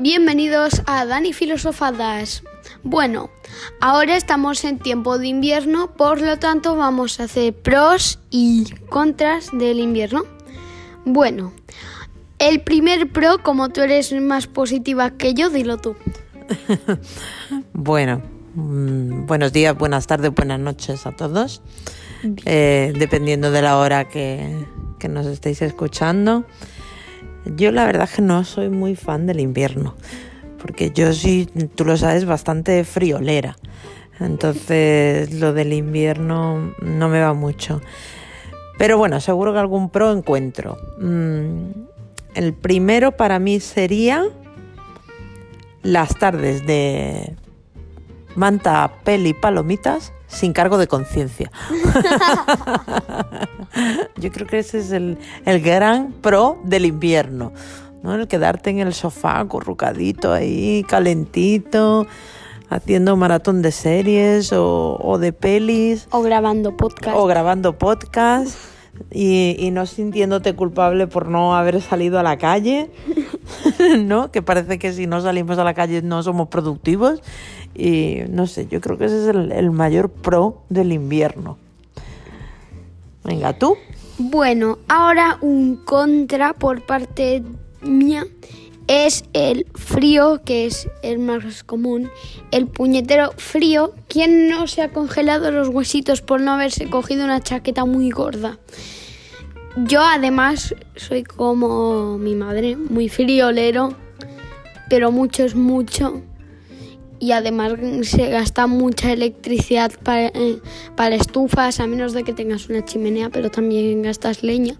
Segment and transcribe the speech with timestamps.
[0.00, 2.44] Bienvenidos a Dani Filosofadas.
[2.84, 3.30] Bueno,
[3.80, 9.50] ahora estamos en tiempo de invierno, por lo tanto vamos a hacer pros y contras
[9.52, 10.22] del invierno.
[11.04, 11.52] Bueno,
[12.38, 15.96] el primer pro, como tú eres más positiva que yo, dilo tú.
[17.72, 18.22] bueno,
[18.54, 21.60] mm, buenos días, buenas tardes, buenas noches a todos,
[22.44, 24.64] eh, dependiendo de la hora que,
[25.00, 26.44] que nos estéis escuchando.
[27.56, 29.94] Yo la verdad que no soy muy fan del invierno,
[30.60, 33.56] porque yo sí, tú lo sabes, bastante friolera.
[34.20, 37.80] Entonces lo del invierno no me va mucho.
[38.78, 40.76] Pero bueno, seguro que algún pro encuentro.
[41.00, 41.70] Mm,
[42.34, 44.24] el primero para mí sería
[45.82, 47.34] las tardes de
[48.34, 51.50] manta, peli, palomitas sin cargo de conciencia.
[54.16, 57.52] Yo creo que ese es el, gran pro del invierno,
[58.02, 58.14] ¿no?
[58.14, 62.06] El quedarte en el sofá acurrucadito ahí, calentito,
[62.68, 66.06] haciendo maratón de series o, o de pelis.
[66.10, 67.16] O grabando podcast.
[67.16, 68.56] O grabando podcast.
[69.12, 72.90] Y, y, no sintiéndote culpable por no haber salido a la calle,
[74.00, 74.32] ¿no?
[74.32, 77.22] Que parece que si no salimos a la calle no somos productivos.
[77.78, 81.58] Y no sé, yo creo que ese es el, mayor pro del invierno.
[83.22, 83.76] Venga, tú.
[84.18, 87.44] Bueno, ahora un contra por parte
[87.80, 88.26] mía
[88.88, 92.10] es el frío, que es el más común.
[92.50, 93.94] El puñetero frío.
[94.08, 98.58] ¿Quién no se ha congelado los huesitos por no haberse cogido una chaqueta muy gorda?
[99.76, 103.94] Yo además soy como mi madre, muy friolero,
[104.90, 106.24] pero mucho es mucho
[107.20, 110.60] y además se gasta mucha electricidad para, eh,
[110.96, 114.74] para, estufas, a menos de que tengas una chimenea, pero también gastas leña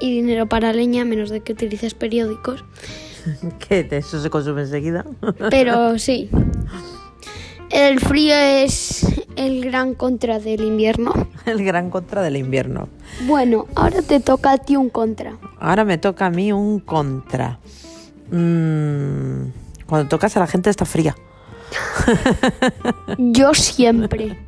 [0.00, 2.64] y dinero para leña, a menos de que utilices periódicos.
[3.58, 3.86] ¿Qué?
[3.90, 5.04] ¿Eso se consume enseguida?
[5.50, 6.30] Pero sí.
[7.70, 11.12] El frío es el gran contra del invierno.
[11.46, 12.88] El gran contra del invierno.
[13.26, 15.36] Bueno, ahora te toca a ti un contra.
[15.60, 17.60] Ahora me toca a mí un contra.
[18.32, 19.50] Mm,
[19.86, 21.14] cuando tocas a la gente está fría.
[23.18, 24.38] Yo siempre.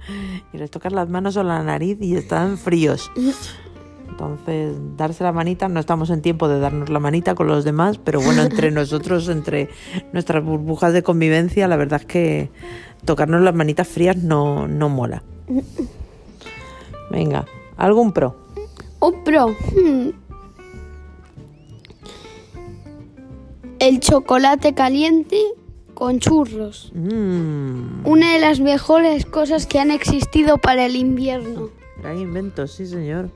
[0.53, 3.10] Y les tocas las manos o la nariz y están fríos.
[4.09, 7.99] Entonces, darse la manita, no estamos en tiempo de darnos la manita con los demás,
[7.99, 9.71] pero bueno, entre nosotros, entre
[10.12, 12.50] nuestras burbujas de convivencia, la verdad es que
[13.05, 15.22] tocarnos las manitas frías no, no mola.
[17.11, 17.47] Venga,
[17.77, 18.37] ¿algún pro?
[19.00, 19.49] Un pro.
[19.49, 20.11] Hmm.
[23.78, 25.38] El chocolate caliente
[25.95, 26.91] con churros.
[26.95, 28.07] Mm.
[28.07, 31.71] Una de las mejores cosas que han existido para el invierno.
[32.01, 33.31] Gran invento, sí señor.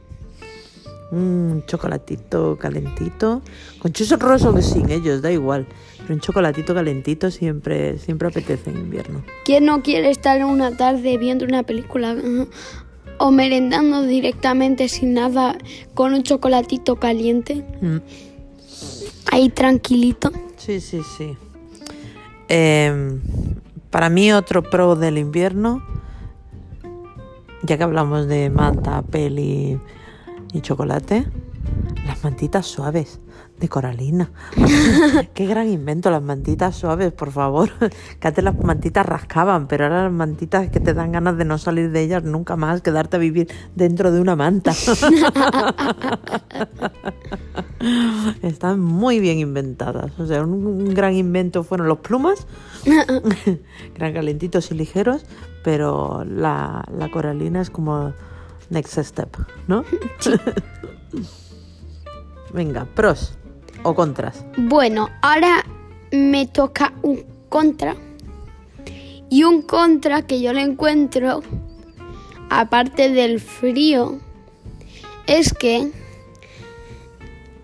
[1.13, 3.43] Un chocolatito calentito.
[3.79, 5.67] Con churros o que sin ellos, da igual.
[5.99, 9.23] Pero un chocolatito calentito siempre, siempre apetece en invierno.
[9.45, 12.17] ¿Quién no quiere estar una tarde viendo una película
[13.19, 15.57] o merendando directamente sin nada
[15.95, 17.65] con un chocolatito caliente?
[17.81, 17.99] Mm.
[19.31, 20.33] Ahí tranquilito.
[20.57, 21.37] Sí, sí, sí.
[22.49, 23.19] Eh,
[23.91, 25.83] para mí otro pro del invierno,
[27.63, 29.81] ya que hablamos de manta, peli
[30.53, 31.27] y chocolate,
[32.07, 33.21] las mantitas suaves
[33.59, 34.31] de coralina.
[35.35, 37.71] Qué gran invento, las mantitas suaves, por favor.
[38.21, 41.59] Que antes las mantitas rascaban, pero ahora las mantitas que te dan ganas de no
[41.59, 44.73] salir de ellas nunca más, quedarte a vivir dentro de una manta.
[48.43, 50.19] Están muy bien inventadas.
[50.19, 52.47] O sea, un, gran invento fueron los plumas,
[53.95, 55.25] gran calentitos y ligeros,
[55.63, 58.13] pero la, la coralina es como
[58.71, 59.85] next step, ¿no?
[62.53, 63.37] Venga, pros
[63.83, 64.45] o contras?
[64.57, 65.65] Bueno, ahora
[66.13, 67.97] me toca un contra.
[69.29, 71.43] Y un contra que yo le encuentro,
[72.49, 74.19] aparte del frío,
[75.27, 75.91] es que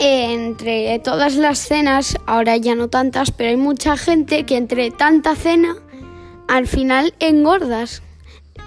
[0.02, 5.37] entre todas las cenas, ahora ya no tantas, pero hay mucha gente que entre tanta
[5.37, 5.76] cena,
[6.49, 8.02] al final engordas.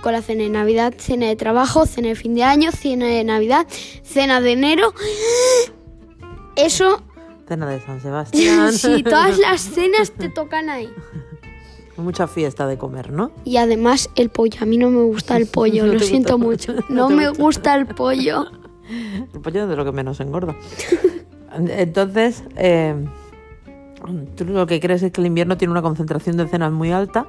[0.01, 3.23] Con la cena de Navidad, cena de trabajo, cena de fin de año, cena de
[3.23, 3.65] Navidad,
[4.03, 4.93] cena de enero.
[6.55, 7.01] Eso
[7.47, 8.73] Cena de San Sebastián.
[8.73, 10.89] sí, todas las cenas te tocan ahí.
[11.97, 13.31] Mucha fiesta de comer, ¿no?
[13.45, 14.59] Y además el pollo.
[14.61, 16.73] A mí no me gusta el pollo, lo siento mucho.
[16.89, 18.45] No, me gusta el pollo.
[19.33, 20.55] El pollo es de lo que menos engorda.
[21.55, 22.95] Entonces, eh,
[24.35, 27.27] tú lo que crees es que el invierno tiene una concentración de cenas muy alta.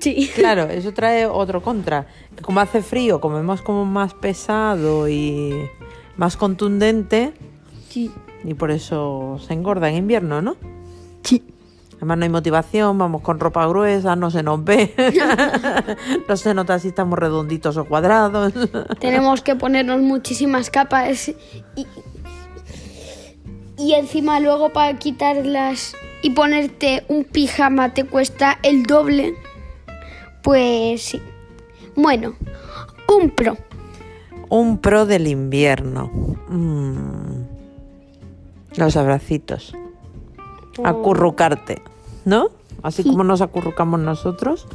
[0.00, 0.30] Sí.
[0.34, 2.06] Claro, eso trae otro contra.
[2.36, 5.68] Que como hace frío, comemos como más pesado y
[6.16, 7.32] más contundente.
[7.88, 8.10] Sí.
[8.44, 10.56] Y por eso se engorda en invierno, ¿no?
[11.22, 11.42] Sí.
[11.98, 14.94] Además no hay motivación, vamos con ropa gruesa, no se nos ve,
[16.28, 18.52] no se nota si estamos redonditos o cuadrados.
[19.00, 21.28] Tenemos que ponernos muchísimas capas
[21.74, 21.86] y,
[23.78, 29.34] y encima luego para quitarlas y ponerte un pijama te cuesta el doble.
[30.42, 31.22] Pues sí.
[31.96, 32.34] Bueno,
[33.08, 33.56] un pro.
[34.48, 36.10] Un pro del invierno.
[36.48, 37.42] Mm.
[38.76, 39.74] Los abracitos.
[40.84, 41.82] Acurrucarte,
[42.24, 42.48] ¿no?
[42.82, 43.10] Así Sí.
[43.10, 44.66] como nos acurrucamos nosotros.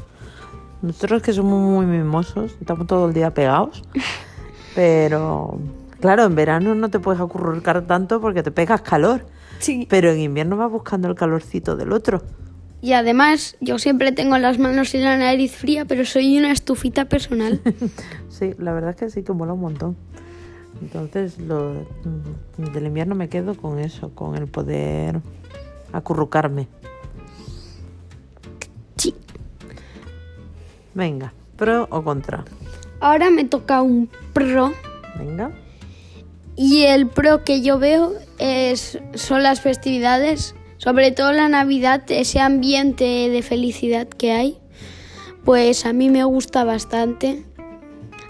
[0.81, 3.83] Nosotros que somos muy mimosos, estamos todo el día pegados.
[4.75, 5.57] Pero,
[6.03, 9.25] claro, en verano no te puedes acurrucar tanto porque te pegas calor.
[9.59, 9.87] Sí.
[9.89, 12.21] Pero en invierno vas buscando el calorcito del otro.
[12.81, 17.05] Y además, yo siempre tengo las manos y la nariz fría, pero soy una estufita
[17.05, 17.61] personal.
[18.27, 19.95] Sí, la verdad es que sí que mola un montón.
[20.81, 21.85] Entonces, lo,
[22.57, 25.21] mm, del invierno me quedo con eso, con el poder
[25.93, 26.67] acurrucarme.
[28.97, 29.15] Sí.
[30.95, 32.43] Venga, pro o contra.
[32.99, 34.73] Ahora me toca un pro.
[35.17, 35.51] Venga.
[36.55, 42.39] Y el pro que yo veo es, son las festividades, sobre todo la Navidad, ese
[42.39, 44.57] ambiente de felicidad que hay.
[45.43, 47.43] Pues a mí me gusta bastante.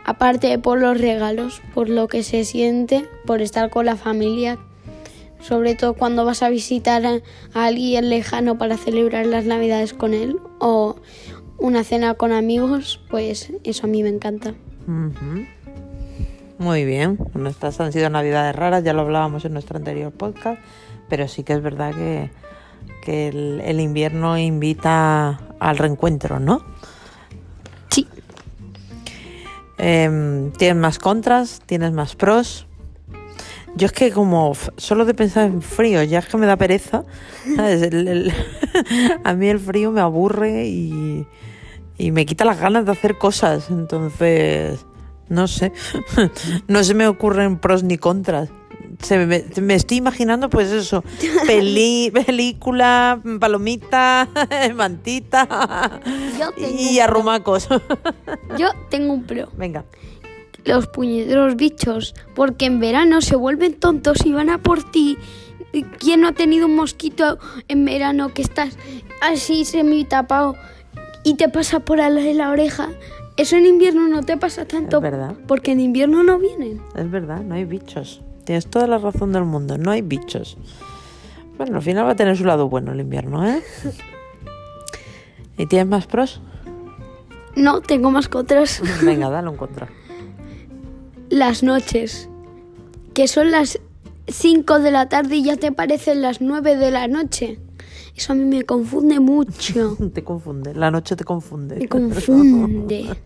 [0.06, 4.58] Aparte por los regalos, por lo que se siente, por estar con la familia.
[5.40, 7.22] Sobre todo cuando vas a visitar a,
[7.54, 10.40] alguien lejano para celebrar las Navidades con él.
[10.60, 10.96] O
[11.58, 14.54] una cena con amigos, pues eso a mí me encanta.
[16.60, 17.18] Muy bien.
[17.34, 20.60] Bueno, estas han sido navidades raras, ya lo hablábamos en nuestro anterior podcast,
[21.10, 22.30] pero sí que es verdad que,
[23.04, 26.64] que el, el invierno invita al reencuentro, ¿no?
[27.90, 28.08] Sí.
[29.78, 32.68] Em, tienes más contras, tienes más pros.
[33.76, 37.04] Yo es que como solo de pensar en frío, ya es que me da pereza.
[37.56, 37.82] ¿sabes?
[37.82, 38.34] El- el-
[39.24, 41.26] a mí el frío me aburre y,
[41.98, 43.72] y me quita las ganas de hacer cosas.
[43.72, 44.86] Entonces,
[45.34, 45.72] no sé.
[46.68, 48.50] no se me ocurren pros ni contras.
[49.02, 51.04] Se me, me estoy imaginando, pues eso,
[51.48, 54.30] peli, película, palomita,
[54.76, 56.00] mantita
[56.40, 57.68] Yo tengo y arrumacos.
[58.58, 59.50] Yo tengo un pro.
[59.58, 59.86] Venga.
[60.64, 65.18] Los puñeteros bichos, porque en verano se vuelven tontos y van a por ti.
[66.00, 68.78] ¿Quién no ha tenido un mosquito en verano que estás
[69.22, 70.56] así semi tapado
[71.24, 72.90] y te pasa por la oreja?
[73.36, 74.98] Eso en invierno no te pasa tanto.
[74.98, 75.36] Es verdad.
[75.48, 76.82] Porque en invierno no vienen.
[76.96, 78.22] Es verdad, no hay bichos.
[78.46, 80.58] Tienes toda la razón del mundo, no hay bichos.
[81.58, 83.64] Bueno, al final va a tener su lado bueno el invierno, ¿eh?
[85.58, 86.42] ¿Y tienes más pros?
[87.56, 88.82] No, tengo mascotas.
[89.04, 89.88] Venga, dale un contra.
[91.30, 92.30] Las noches,
[93.14, 93.80] que son las
[94.28, 97.60] 5 de la tarde y ya te parecen las 9 de la noche.
[98.16, 99.98] Eso a mí me confunde mucho.
[100.14, 101.78] Te confunde, la noche te confunde.
[101.78, 103.16] Me confunde.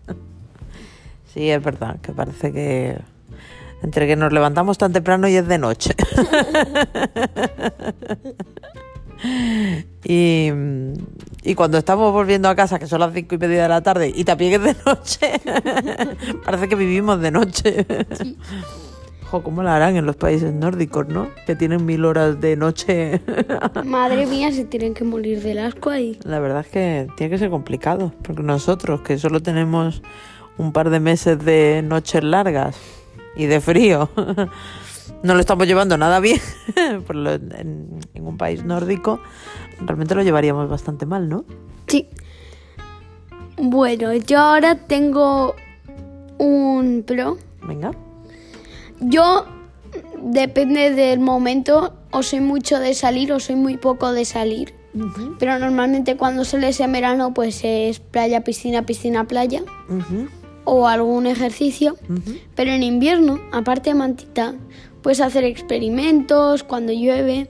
[1.34, 2.98] Sí, es verdad, que parece que
[3.84, 5.94] entre que nos levantamos tan temprano y es de noche.
[10.04, 10.50] y,
[11.44, 14.12] y cuando estamos volviendo a casa, que son las cinco y media de la tarde,
[14.16, 15.40] y también es de noche,
[16.44, 17.86] parece que vivimos de noche.
[19.30, 21.28] Jo, ¿cómo la harán en los países nórdicos, no?
[21.46, 23.22] Que tienen mil horas de noche.
[23.86, 26.18] Madre mía, se tienen que morir del asco ahí.
[26.24, 30.02] La verdad es que tiene que ser complicado, porque nosotros, que solo tenemos
[30.58, 32.78] un par de meses de noches largas
[33.36, 34.10] y de frío,
[35.24, 36.40] no lo estamos llevando nada bien.
[37.06, 39.20] Por lo- en, en un país nórdico
[39.86, 41.44] realmente lo llevaríamos bastante mal, ¿no?
[41.88, 42.08] Sí.
[43.58, 45.54] Bueno, yo ahora tengo
[46.38, 47.38] un pro.
[47.68, 47.92] Venga.
[49.00, 49.46] Yo,
[50.22, 54.74] depende del momento, o soy mucho de salir o soy muy poco de salir.
[55.38, 59.62] Pero normalmente cuando sales en verano, pues es playa, piscina, piscina, playa.
[60.64, 61.98] O algún ejercicio.
[62.56, 64.56] Pero en invierno, aparte de mantita,
[65.02, 67.50] puedes hacer experimentos cuando llueve.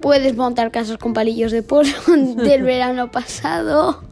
[0.00, 4.02] Puedes montar casas con palillos de polo del verano pasado.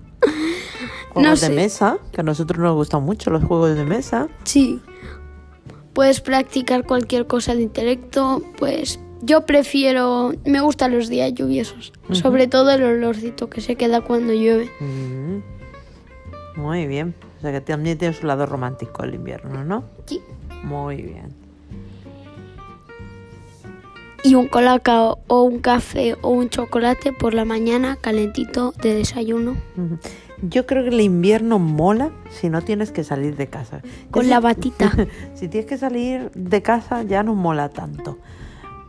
[1.11, 1.49] Juegos sé.
[1.49, 4.29] de mesa, que a nosotros nos gustan mucho los juegos de mesa.
[4.45, 4.81] Sí.
[5.99, 8.41] Puedes practicar cualquier cosa de intelecto.
[8.57, 10.33] Pues yo prefiero.
[10.45, 11.93] Me gustan los días lluviosos.
[12.13, 14.71] Sobre todo el olorcito que se queda cuando llueve.
[16.55, 17.17] Muy bien.
[17.39, 19.83] O sea que también tiene su lado romántico el invierno, ¿no?
[20.07, 20.21] Sí.
[20.63, 21.35] Muy bien.
[24.23, 29.57] Y un colacao o un café o un chocolate por la mañana calentito de desayuno.
[30.43, 33.83] Yo creo que el invierno mola si no tienes que salir de casa.
[34.11, 34.93] Con la batita.
[35.35, 38.19] si tienes que salir de casa ya no mola tanto.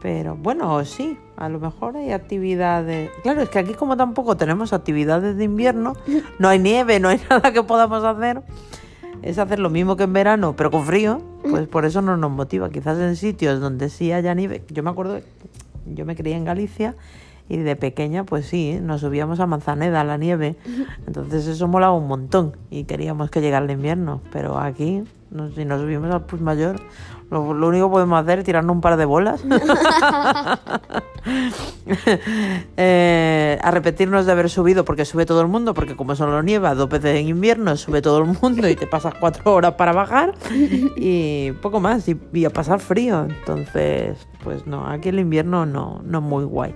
[0.02, 3.10] Pero bueno, sí, a lo mejor hay actividades.
[3.24, 5.94] Claro, es que aquí como tampoco tenemos actividades de invierno,
[6.38, 8.42] no hay nieve, no hay nada que podamos hacer.
[9.22, 12.32] Es hacer lo mismo que en verano, pero con frío, pues por eso no nos
[12.32, 12.70] motiva.
[12.70, 14.64] Quizás en sitios donde sí haya nieve.
[14.70, 15.20] Yo me acuerdo,
[15.86, 16.96] yo me crié en Galicia
[17.50, 20.56] y de pequeña, pues sí, nos subíamos a Manzaneda, a la nieve.
[21.08, 24.22] Entonces eso molaba un montón y queríamos que llegara el invierno.
[24.32, 26.80] Pero aquí, no- si nos subimos al Puig Mayor,
[27.32, 29.42] lo, lo único que podemos hacer es tirarnos un par de bolas.
[32.78, 36.74] Eh, a repetirnos de haber subido porque sube todo el mundo, porque como solo nieva
[36.76, 40.34] dos veces en invierno, sube todo el mundo y te pasas cuatro horas para bajar
[40.98, 43.26] y poco más, y, y a pasar frío.
[43.26, 46.74] Entonces, pues no, aquí el invierno no, no es muy guay.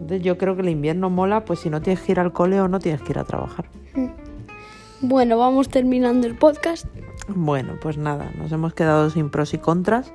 [0.00, 2.60] Entonces yo creo que el invierno mola, pues si no tienes que ir al cole
[2.60, 3.66] o no tienes que ir a trabajar.
[5.00, 6.86] Bueno, vamos terminando el podcast.
[7.28, 10.12] Bueno, pues nada, nos hemos quedado sin pros y contras.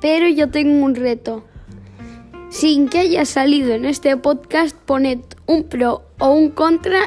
[0.00, 1.44] Pero yo tengo un reto.
[2.48, 6.98] Sin que haya salido en este podcast, poned un pro o un contra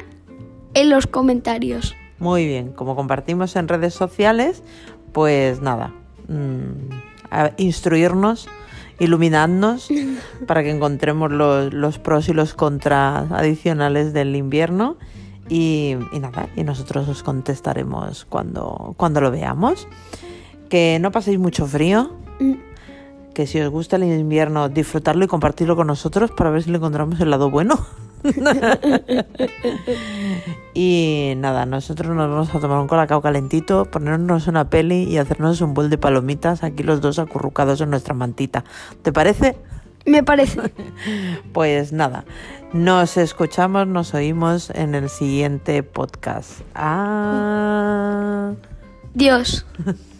[0.74, 1.96] en los comentarios.
[2.20, 4.63] Muy bien, como compartimos en redes sociales,
[5.12, 5.94] pues nada,
[6.28, 6.94] mm,
[7.30, 8.48] a instruirnos,
[9.00, 9.90] iluminadnos
[10.48, 14.98] para que encontremos los, los pros y los contras adicionales del invierno.
[15.50, 19.88] Y, y nada, y nosotros os contestaremos cuando, cuando lo veamos.
[20.70, 22.54] Que no paséis mucho frío, Mm,
[23.34, 26.78] que si os gusta el invierno, disfrutarlo y compartirlo con nosotros para ver si le
[26.78, 27.86] encontramos el lado bueno.
[30.74, 35.62] y nada, nosotros nos vamos a tomar un colacao calentito, ponernos una peli y hacernos
[35.62, 38.63] un bol de palomitas aquí los dos acurrucados en nuestra mantita.
[39.01, 39.58] ¿Te parece?
[40.06, 40.60] Me parece.
[41.53, 42.25] Pues nada,
[42.74, 46.62] nos escuchamos, nos oímos en el siguiente podcast.
[46.74, 48.53] Ah.
[49.13, 49.65] Dios.